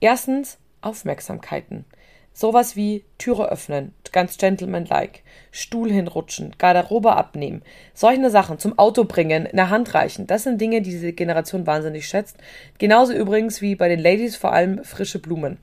[0.00, 1.84] Erstens Aufmerksamkeiten.
[2.32, 7.62] Sowas wie Türe öffnen, ganz gentleman-like, Stuhl hinrutschen, Garderobe abnehmen,
[7.94, 12.06] solche Sachen zum Auto bringen, eine Hand reichen, das sind Dinge, die diese Generation wahnsinnig
[12.06, 12.36] schätzt.
[12.78, 15.58] Genauso übrigens wie bei den Ladies vor allem frische Blumen.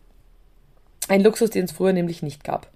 [1.08, 2.68] Ein Luxus, den es früher nämlich nicht gab.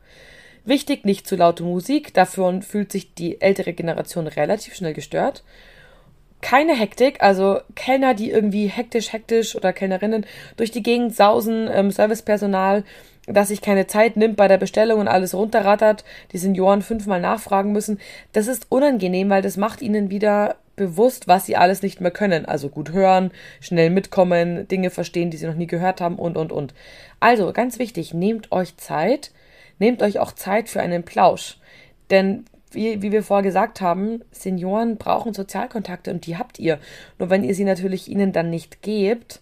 [0.63, 5.43] Wichtig, nicht zu laute Musik, dafür fühlt sich die ältere Generation relativ schnell gestört
[6.41, 10.25] keine Hektik, also Kellner, die irgendwie hektisch, hektisch oder Kellnerinnen
[10.57, 12.83] durch die Gegend sausen, ähm, Servicepersonal,
[13.27, 17.71] das sich keine Zeit nimmt bei der Bestellung und alles runterrattert, die Senioren fünfmal nachfragen
[17.71, 17.99] müssen.
[18.33, 22.45] Das ist unangenehm, weil das macht ihnen wieder bewusst, was sie alles nicht mehr können.
[22.45, 26.51] Also gut hören, schnell mitkommen, Dinge verstehen, die sie noch nie gehört haben und, und,
[26.51, 26.73] und.
[27.19, 29.31] Also ganz wichtig, nehmt euch Zeit,
[29.77, 31.59] nehmt euch auch Zeit für einen Plausch.
[32.09, 36.79] Denn wie, wie wir vorher gesagt haben, Senioren brauchen Sozialkontakte und die habt ihr.
[37.19, 39.41] Nur wenn ihr sie natürlich ihnen dann nicht gebt,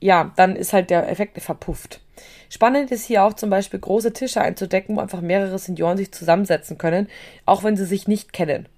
[0.00, 2.00] ja, dann ist halt der Effekt verpufft.
[2.48, 6.78] Spannend ist hier auch zum Beispiel große Tische einzudecken, wo einfach mehrere Senioren sich zusammensetzen
[6.78, 7.08] können,
[7.46, 8.68] auch wenn sie sich nicht kennen.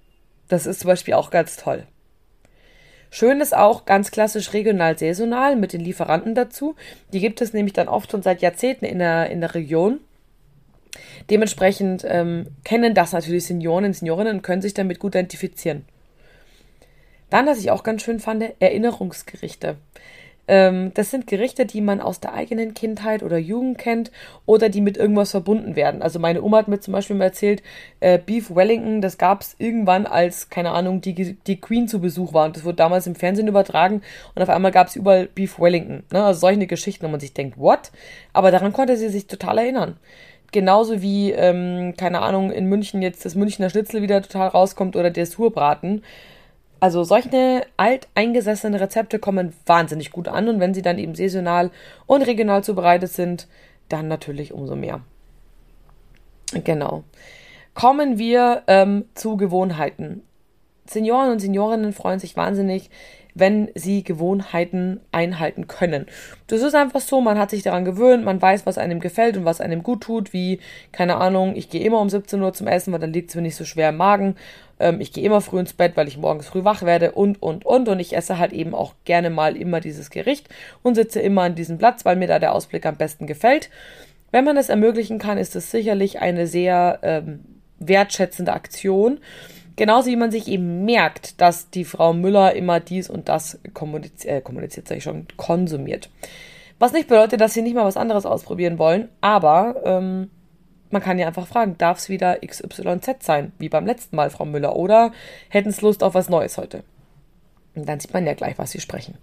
[0.47, 1.85] Das ist zum Beispiel auch ganz toll.
[3.09, 6.75] Schön ist auch ganz klassisch regional saisonal mit den Lieferanten dazu.
[7.13, 9.99] Die gibt es nämlich dann oft schon seit Jahrzehnten in der, in der Region.
[11.29, 15.85] Dementsprechend ähm, kennen das natürlich Senioren und Seniorinnen und können sich damit gut identifizieren.
[17.29, 19.77] Dann, was ich auch ganz schön fand, Erinnerungsgerichte.
[20.47, 24.11] Ähm, das sind Gerichte, die man aus der eigenen Kindheit oder Jugend kennt
[24.45, 26.01] oder die mit irgendwas verbunden werden.
[26.01, 27.63] Also meine Oma hat mir zum Beispiel mal erzählt,
[27.99, 32.33] äh, Beef Wellington, das gab es irgendwann, als, keine Ahnung, die, die Queen zu Besuch
[32.33, 32.45] war.
[32.45, 34.01] Und das wurde damals im Fernsehen übertragen
[34.35, 36.03] und auf einmal gab es überall Beef Wellington.
[36.11, 36.23] Ne?
[36.23, 37.91] Also solche Geschichten, wo man sich denkt, what?
[38.33, 39.97] Aber daran konnte sie sich total erinnern
[40.51, 45.11] genauso wie, ähm, keine Ahnung, in München jetzt das Münchner Schnitzel wieder total rauskommt oder
[45.11, 46.03] der Surbraten.
[46.79, 51.71] Also solche alteingesessene Rezepte kommen wahnsinnig gut an und wenn sie dann eben saisonal
[52.05, 53.47] und regional zubereitet sind,
[53.89, 55.01] dann natürlich umso mehr.
[56.63, 57.03] Genau.
[57.73, 60.23] Kommen wir ähm, zu Gewohnheiten.
[60.85, 62.89] Senioren und Seniorinnen freuen sich wahnsinnig,
[63.39, 66.07] wenn sie Gewohnheiten einhalten können.
[66.47, 69.45] Das ist einfach so, man hat sich daran gewöhnt, man weiß, was einem gefällt und
[69.45, 70.59] was einem gut tut, wie,
[70.91, 73.41] keine Ahnung, ich gehe immer um 17 Uhr zum Essen, weil dann liegt es mir
[73.41, 74.35] nicht so schwer im Magen.
[74.79, 77.65] Ähm, ich gehe immer früh ins Bett, weil ich morgens früh wach werde und, und,
[77.65, 77.89] und.
[77.89, 80.49] Und ich esse halt eben auch gerne mal immer dieses Gericht
[80.83, 83.69] und sitze immer an diesem Platz, weil mir da der Ausblick am besten gefällt.
[84.31, 87.39] Wenn man das ermöglichen kann, ist es sicherlich eine sehr ähm,
[87.79, 89.19] wertschätzende Aktion.
[89.77, 94.37] Genauso wie man sich eben merkt, dass die Frau Müller immer dies und das kommuniziert,
[94.37, 96.09] äh, kommuniziert sage ich schon, konsumiert.
[96.79, 100.31] Was nicht bedeutet, dass sie nicht mal was anderes ausprobieren wollen, aber ähm,
[100.89, 104.45] man kann ja einfach fragen, darf es wieder XYZ sein, wie beim letzten Mal, Frau
[104.45, 105.11] Müller, oder
[105.49, 106.83] hätten es Lust auf was Neues heute?
[107.75, 109.15] Und dann sieht man ja gleich, was sie sprechen.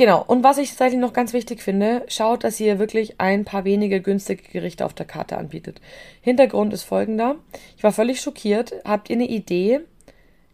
[0.00, 3.66] Genau, und was ich tatsächlich noch ganz wichtig finde, schaut, dass ihr wirklich ein paar
[3.66, 5.82] wenige günstige Gerichte auf der Karte anbietet.
[6.22, 7.36] Hintergrund ist folgender.
[7.76, 8.72] Ich war völlig schockiert.
[8.86, 9.80] Habt ihr eine Idee?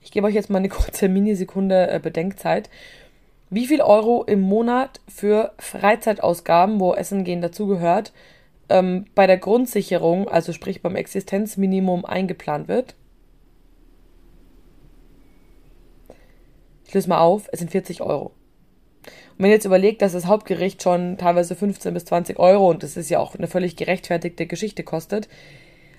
[0.02, 2.70] Ich gebe euch jetzt mal eine kurze Minisekunde äh, Bedenkzeit.
[3.48, 8.12] Wie viel Euro im Monat für Freizeitausgaben, wo Essen gehen dazugehört,
[8.68, 12.96] ähm, bei der Grundsicherung, also sprich beim Existenzminimum, eingeplant wird?
[16.84, 18.32] Ich löse mal auf, es sind 40 Euro.
[19.06, 22.82] Und wenn ihr jetzt überlegt, dass das Hauptgericht schon teilweise 15 bis 20 Euro und
[22.82, 25.28] das ist ja auch eine völlig gerechtfertigte Geschichte kostet,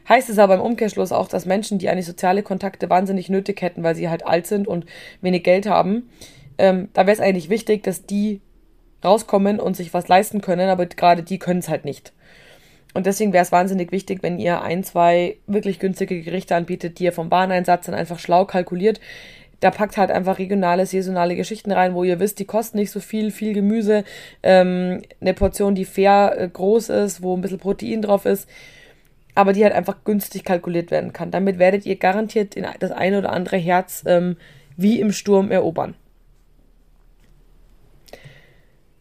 [0.08, 3.84] heißt es aber im Umkehrschluss auch, dass Menschen, die eigentlich soziale Kontakte wahnsinnig nötig hätten,
[3.84, 4.86] weil sie halt alt sind und
[5.22, 6.10] wenig Geld haben,
[6.58, 8.42] ähm, da wäre es eigentlich wichtig, dass die
[9.04, 12.14] rauskommen und sich was leisten können, aber gerade die können es halt nicht.
[12.94, 17.04] Und deswegen wäre es wahnsinnig wichtig, wenn ihr ein, zwei wirklich günstige Gerichte anbietet, die
[17.04, 19.00] ihr vom Wareneinsatz dann einfach schlau kalkuliert,
[19.60, 23.00] da packt halt einfach regionale, saisonale Geschichten rein, wo ihr wisst, die kosten nicht so
[23.00, 24.04] viel, viel Gemüse,
[24.44, 28.48] ähm, eine Portion, die fair äh, groß ist, wo ein bisschen Protein drauf ist,
[29.34, 31.32] aber die halt einfach günstig kalkuliert werden kann.
[31.32, 34.38] Damit werdet ihr garantiert das eine oder andere Herz ähm,
[34.76, 35.96] wie im Sturm erobern.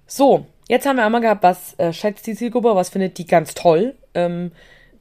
[0.06, 3.54] So, jetzt haben wir einmal gehabt, was äh, schätzt die Zielgruppe, was findet die ganz
[3.54, 3.94] toll.
[4.14, 4.52] Ähm,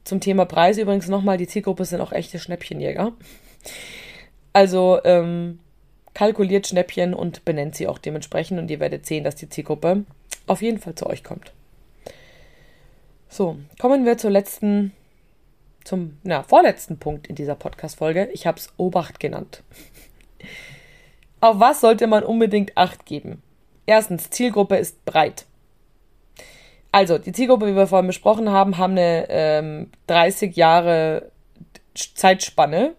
[0.04, 3.12] zum Thema Preis übrigens nochmal, die Zielgruppe sind auch echte Schnäppchenjäger.
[4.56, 5.58] Also ähm,
[6.14, 10.06] kalkuliert Schnäppchen und benennt sie auch dementsprechend und ihr werdet sehen, dass die Zielgruppe
[10.46, 11.52] auf jeden Fall zu euch kommt.
[13.28, 14.92] So, kommen wir zur letzten,
[15.84, 18.30] zum na, vorletzten Punkt in dieser Podcast-Folge.
[18.32, 19.62] Ich habe es Obacht genannt.
[21.42, 23.42] Auf was sollte man unbedingt Acht geben?
[23.84, 25.44] Erstens, Zielgruppe ist breit.
[26.92, 31.30] Also, die Zielgruppe, wie wir vorhin besprochen haben, haben eine ähm, 30 Jahre
[31.92, 32.94] Zeitspanne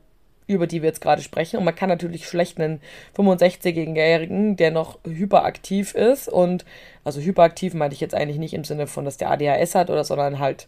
[0.47, 1.57] über die wir jetzt gerade sprechen.
[1.57, 2.81] Und man kann natürlich schlecht einen
[3.15, 6.65] 65-Jährigen, der noch hyperaktiv ist und,
[7.03, 10.03] also hyperaktiv meinte ich jetzt eigentlich nicht im Sinne von, dass der ADHS hat oder,
[10.03, 10.67] sondern halt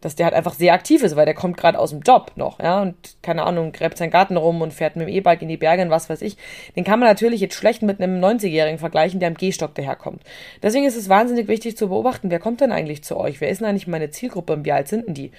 [0.00, 2.60] dass der halt einfach sehr aktiv ist, weil der kommt gerade aus dem Job noch,
[2.60, 5.56] ja, und keine Ahnung, gräbt seinen Garten rum und fährt mit dem E-Bike in die
[5.56, 6.36] Berge und was weiß ich.
[6.76, 10.22] Den kann man natürlich jetzt schlecht mit einem 90-Jährigen vergleichen, der am Gehstock daherkommt.
[10.62, 13.40] Deswegen ist es wahnsinnig wichtig zu beobachten, wer kommt denn eigentlich zu euch?
[13.40, 15.30] Wer ist denn eigentlich meine Zielgruppe und wie alt sind denn die?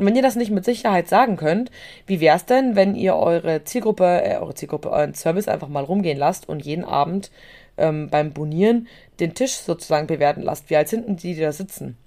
[0.00, 1.70] Und wenn ihr das nicht mit Sicherheit sagen könnt,
[2.06, 5.84] wie wäre es denn, wenn ihr eure Zielgruppe, äh, eure Zielgruppe, euren Service einfach mal
[5.84, 7.30] rumgehen lasst und jeden Abend
[7.76, 8.88] ähm, beim Bonieren
[9.20, 10.70] den Tisch sozusagen bewerten lasst?
[10.70, 11.98] Wie alt sind denn die, die da sitzen?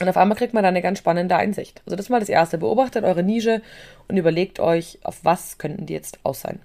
[0.00, 1.82] Und auf einmal kriegt man da eine ganz spannende Einsicht.
[1.86, 2.58] Also das ist mal das Erste.
[2.58, 3.62] Beobachtet eure Nische
[4.08, 6.60] und überlegt euch, auf was könnten die jetzt aus sein.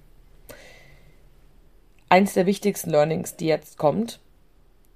[2.08, 4.18] Eins der wichtigsten Learnings, die jetzt kommt.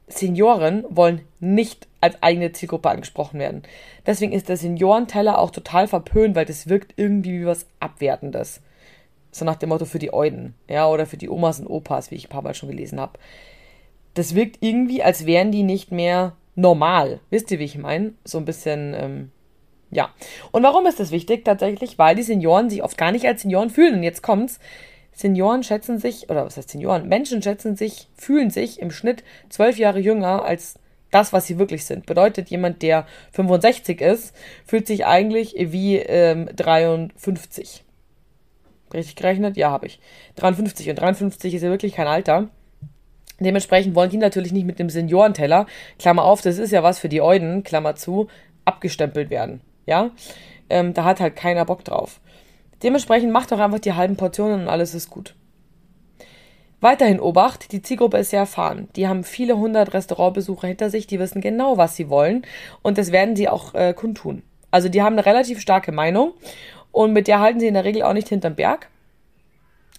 [0.08, 3.62] Senioren wollen nicht als eigene Zielgruppe angesprochen werden.
[4.04, 8.60] Deswegen ist der Seniorenteller auch total verpönt, weil das wirkt irgendwie wie was Abwertendes.
[9.30, 12.16] So nach dem Motto für die Euden, ja, oder für die Omas und Opas, wie
[12.16, 13.18] ich ein paar Mal schon gelesen habe.
[14.12, 17.20] Das wirkt irgendwie, als wären die nicht mehr normal.
[17.30, 18.14] Wisst ihr, wie ich meine?
[18.24, 19.30] So ein bisschen, ähm,
[19.90, 20.10] ja.
[20.52, 21.44] Und warum ist das wichtig?
[21.44, 23.94] Tatsächlich, weil die Senioren sich oft gar nicht als Senioren fühlen.
[23.94, 24.58] Und jetzt kommt's.
[25.12, 27.08] Senioren schätzen sich, oder was heißt Senioren?
[27.08, 30.74] Menschen schätzen sich, fühlen sich im Schnitt zwölf Jahre jünger als
[31.12, 32.06] das, was sie wirklich sind.
[32.06, 34.34] Bedeutet, jemand, der 65 ist,
[34.66, 37.84] fühlt sich eigentlich wie ähm, 53.
[38.92, 39.56] Richtig gerechnet?
[39.56, 40.00] Ja, habe ich.
[40.36, 40.90] 53.
[40.90, 42.48] Und 53 ist ja wirklich kein Alter.
[43.40, 45.66] Dementsprechend wollen die natürlich nicht mit dem Seniorenteller,
[45.98, 48.28] Klammer auf, das ist ja was für die Euden, Klammer zu,
[48.64, 49.60] abgestempelt werden.
[49.86, 50.10] Ja,
[50.70, 52.20] ähm, da hat halt keiner Bock drauf.
[52.82, 55.34] Dementsprechend macht doch einfach die halben Portionen und alles ist gut.
[56.80, 58.88] Weiterhin Obacht, die Zielgruppe ist sehr erfahren.
[58.94, 62.42] Die haben viele hundert Restaurantbesucher hinter sich, die wissen genau, was sie wollen
[62.82, 64.42] und das werden sie auch äh, kundtun.
[64.70, 66.32] Also die haben eine relativ starke Meinung
[66.92, 68.90] und mit der halten sie in der Regel auch nicht hinterm Berg.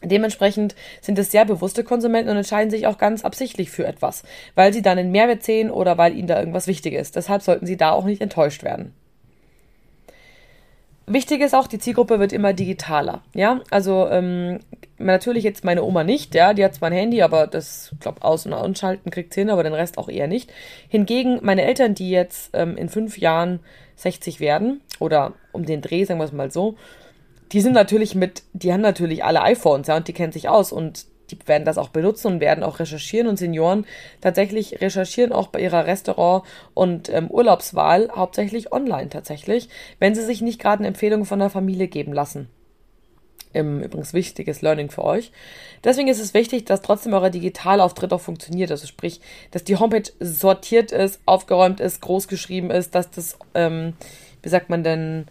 [0.03, 4.73] Dementsprechend sind es sehr bewusste Konsumenten und entscheiden sich auch ganz absichtlich für etwas, weil
[4.73, 7.15] sie dann einen Mehrwert sehen oder weil ihnen da irgendwas wichtig ist.
[7.15, 8.93] Deshalb sollten sie da auch nicht enttäuscht werden.
[11.07, 13.21] Wichtig ist auch, die Zielgruppe wird immer digitaler.
[13.35, 14.59] Ja, also ähm,
[14.97, 18.47] natürlich jetzt meine Oma nicht, ja, die hat zwar ein Handy, aber das, glaube aus-
[18.47, 20.51] und anschalten kriegt hin, aber den Rest auch eher nicht.
[20.89, 23.59] Hingegen meine Eltern, die jetzt ähm, in fünf Jahren
[23.97, 26.75] 60 werden oder um den Dreh, sagen wir es mal so,
[27.51, 30.71] die sind natürlich mit, die haben natürlich alle iPhones, ja, und die kennen sich aus
[30.71, 33.85] und die werden das auch benutzen und werden auch recherchieren und Senioren
[34.21, 40.41] tatsächlich recherchieren auch bei ihrer Restaurant- und ähm, Urlaubswahl hauptsächlich online tatsächlich, wenn sie sich
[40.41, 42.49] nicht gerade eine Empfehlung von der Familie geben lassen.
[43.53, 45.31] Im, übrigens wichtiges Learning für euch.
[45.83, 48.69] Deswegen ist es wichtig, dass trotzdem euer Digitalauftritt auch funktioniert.
[48.69, 53.93] Also sprich, dass die Homepage sortiert ist, aufgeräumt ist, groß geschrieben ist, dass das ähm,
[54.45, 55.25] wie sagt man denn,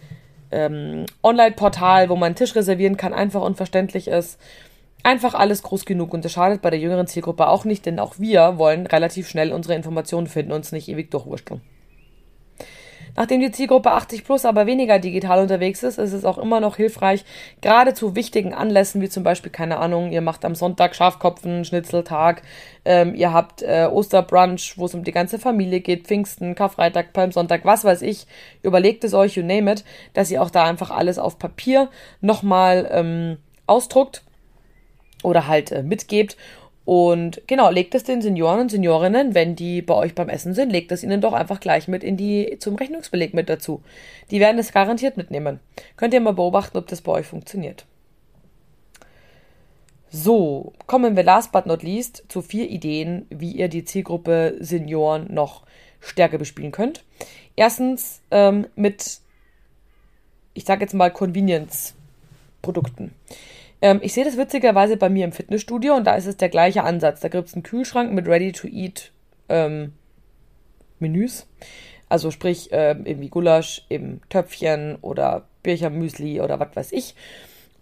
[0.54, 4.38] ähm, Online-Portal, wo man einen Tisch reservieren kann, einfach unverständlich ist.
[5.02, 8.18] Einfach alles groß genug und das schadet bei der jüngeren Zielgruppe auch nicht, denn auch
[8.18, 11.60] wir wollen relativ schnell unsere Informationen finden und uns nicht ewig durchwurschteln.
[13.16, 16.76] Nachdem die Zielgruppe 80 plus aber weniger digital unterwegs ist, ist es auch immer noch
[16.76, 17.24] hilfreich,
[17.60, 22.42] gerade zu wichtigen Anlässen, wie zum Beispiel, keine Ahnung, ihr macht am Sonntag Schafkopfen, Schnitzeltag,
[22.84, 27.64] ähm, ihr habt äh, Osterbrunch, wo es um die ganze Familie geht, Pfingsten, Karfreitag, Palmsonntag,
[27.64, 28.26] was weiß ich,
[28.62, 31.88] überlegt es euch, you name it, dass ihr auch da einfach alles auf Papier
[32.20, 34.22] nochmal ähm, ausdruckt
[35.22, 36.36] oder halt äh, mitgebt
[36.84, 40.70] und genau, legt es den Senioren und Seniorinnen, wenn die bei euch beim Essen sind,
[40.70, 43.82] legt es ihnen doch einfach gleich mit in die, zum Rechnungsbeleg mit dazu.
[44.30, 45.60] Die werden es garantiert mitnehmen.
[45.96, 47.86] Könnt ihr mal beobachten, ob das bei euch funktioniert.
[50.10, 55.32] So, kommen wir last but not least zu vier Ideen, wie ihr die Zielgruppe Senioren
[55.32, 55.62] noch
[56.00, 57.02] stärker bespielen könnt.
[57.56, 59.20] Erstens ähm, mit,
[60.52, 63.12] ich sage jetzt mal, Convenience-Produkten.
[63.84, 66.84] Ähm, ich sehe das witzigerweise bei mir im Fitnessstudio und da ist es der gleiche
[66.84, 67.20] Ansatz.
[67.20, 69.12] Da gibt es einen Kühlschrank mit Ready-to-Eat
[69.50, 69.92] ähm,
[71.00, 71.46] Menüs.
[72.08, 77.14] Also sprich, äh, irgendwie Gulasch im Töpfchen oder Birchermüsli oder was weiß ich.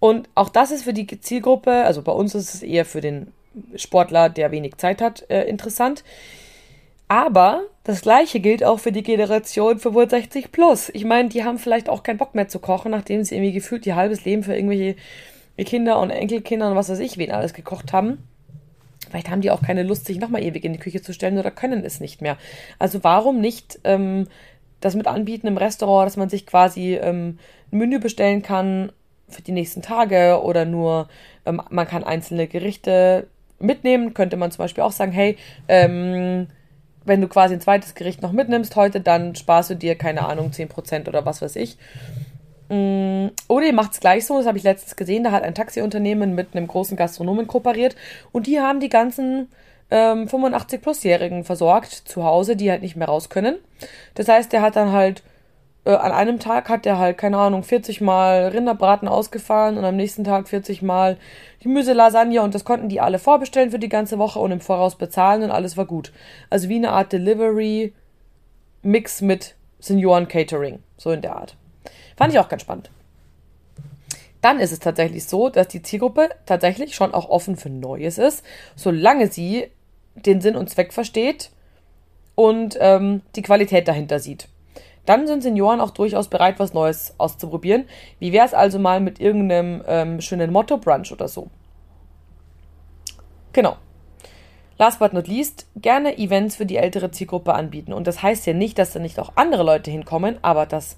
[0.01, 3.33] Und auch das ist für die Zielgruppe, also bei uns ist es eher für den
[3.77, 6.03] Sportler, der wenig Zeit hat, äh, interessant.
[7.07, 10.88] Aber das gleiche gilt auch für die Generation 65 plus.
[10.95, 13.87] Ich meine, die haben vielleicht auch keinen Bock mehr zu kochen, nachdem sie irgendwie gefühlt
[13.87, 14.97] ihr halbes Leben für irgendwelche
[15.59, 18.19] Kinder und Enkelkinder und was weiß ich, wen alles gekocht haben.
[19.09, 21.51] Vielleicht haben die auch keine Lust, sich nochmal ewig in die Küche zu stellen oder
[21.51, 22.38] können es nicht mehr.
[22.79, 24.27] Also warum nicht ähm,
[24.81, 27.38] das mit anbieten im Restaurant, dass man sich quasi ähm,
[27.71, 28.93] ein Menü bestellen kann
[29.29, 31.09] für die nächsten Tage oder nur
[31.47, 33.27] ähm, man kann einzelne Gerichte
[33.59, 34.15] mitnehmen.
[34.15, 35.37] Könnte man zum Beispiel auch sagen, hey,
[35.69, 36.49] ähm,
[37.05, 40.51] wenn du quasi ein zweites Gericht noch mitnimmst heute, dann sparst du dir, keine Ahnung,
[40.51, 41.77] 10% oder was weiß ich.
[42.73, 45.55] Mm, oder ihr macht es gleich so, das habe ich letztens gesehen, da hat ein
[45.55, 47.97] Taxiunternehmen mit einem großen Gastronomen kooperiert
[48.33, 49.49] und die haben die ganzen
[49.91, 53.57] ähm, 85-Plus-Jährigen versorgt zu Hause, die halt nicht mehr raus können.
[54.15, 55.23] Das heißt, der hat dann halt
[55.85, 59.97] äh, an einem Tag hat der halt, keine Ahnung, 40 Mal Rinderbraten ausgefahren und am
[59.97, 61.19] nächsten Tag 40 Mal
[61.61, 65.43] Gemüselasagne und das konnten die alle vorbestellen für die ganze Woche und im Voraus bezahlen
[65.43, 66.11] und alles war gut.
[66.49, 67.93] Also wie eine Art Delivery-Mix
[69.21, 71.59] mit Senioren-Catering, so in der Art.
[72.23, 72.89] Fand ich auch ganz spannend.
[74.43, 78.45] Dann ist es tatsächlich so, dass die Zielgruppe tatsächlich schon auch offen für Neues ist,
[78.77, 79.67] solange sie
[80.15, 81.51] den Sinn und Zweck versteht
[82.37, 84.47] und ähm, die Qualität dahinter sieht.
[85.05, 87.87] Dann sind Senioren auch durchaus bereit, was Neues auszuprobieren.
[88.21, 91.51] Wie wäre es also mal mit irgendeinem ähm, schönen Motto-Brunch oder so?
[93.53, 93.79] Genau.
[94.79, 97.93] Last but not least, gerne Events für die ältere Zielgruppe anbieten.
[97.93, 100.97] Und das heißt ja nicht, dass da nicht auch andere Leute hinkommen, aber dass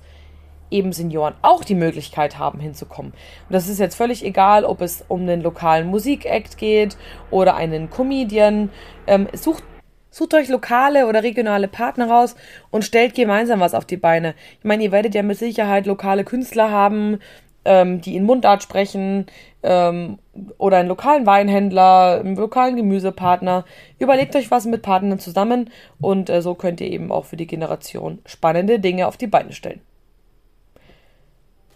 [0.75, 3.13] eben Senioren auch die Möglichkeit haben, hinzukommen.
[3.13, 6.97] Und das ist jetzt völlig egal, ob es um einen lokalen Musikakt geht
[7.31, 8.71] oder einen Comedian.
[9.07, 9.63] Ähm, sucht,
[10.11, 12.35] sucht euch lokale oder regionale Partner raus
[12.71, 14.35] und stellt gemeinsam was auf die Beine.
[14.59, 17.21] Ich meine, ihr werdet ja mit Sicherheit lokale Künstler haben,
[17.65, 19.27] ähm, die in Mundart sprechen
[19.63, 20.19] ähm,
[20.59, 23.65] oder einen lokalen Weinhändler, einen lokalen Gemüsepartner.
[24.01, 27.47] Überlegt euch was mit Partnern zusammen und äh, so könnt ihr eben auch für die
[27.47, 29.81] Generation spannende Dinge auf die Beine stellen.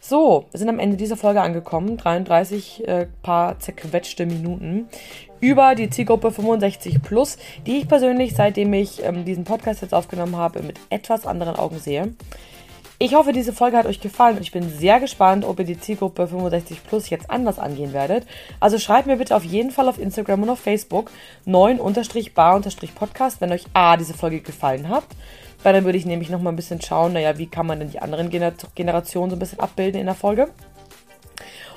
[0.08, 1.98] So, wir sind am Ende dieser Folge angekommen.
[1.98, 4.88] 33 äh, paar zerquetschte Minuten
[5.38, 10.36] über die Zielgruppe 65 plus, die ich persönlich, seitdem ich ähm, diesen Podcast jetzt aufgenommen
[10.36, 12.14] habe, mit etwas anderen Augen sehe.
[12.98, 15.78] Ich hoffe, diese Folge hat euch gefallen und ich bin sehr gespannt, ob ihr die
[15.78, 18.26] Zielgruppe 65 plus jetzt anders angehen werdet.
[18.60, 21.10] Also schreibt mir bitte auf jeden Fall auf Instagram und auf Facebook
[21.46, 25.04] 9-bar-podcast, wenn euch A, diese Folge gefallen hat
[25.62, 28.00] weil dann würde ich nämlich nochmal ein bisschen schauen, naja, wie kann man denn die
[28.00, 30.48] anderen Gener Generationen so ein bisschen abbilden in der Folge.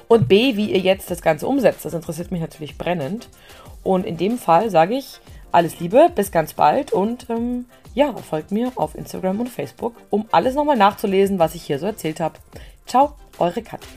[0.08, 1.86] Und B, wie ihr jetzt das Ganze umsetzt.
[1.86, 3.30] Das interessiert mich natürlich brennend.
[3.84, 5.20] Und in dem Fall sage ich
[5.52, 10.26] alles Liebe, bis ganz bald und ähm, ja, folgt mir auf Instagram und Facebook, um
[10.32, 12.36] alles nochmal nachzulesen, was ich hier so erzählt habe.
[12.86, 13.88] Ciao, eure Katja.